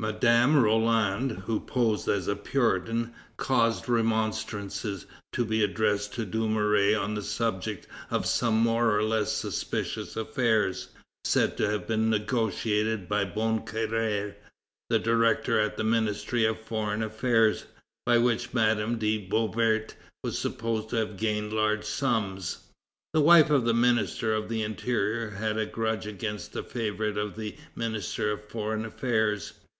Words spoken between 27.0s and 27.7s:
of the